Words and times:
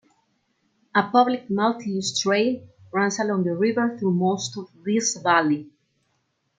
A 0.95 1.11
public 1.11 1.47
multiuse 1.49 2.19
trail 2.19 2.67
runs 2.91 3.19
along 3.19 3.43
the 3.43 3.55
river 3.55 3.99
through 3.99 4.15
most 4.15 4.57
of 4.57 4.67
this 4.83 5.15
valley. 5.17 5.69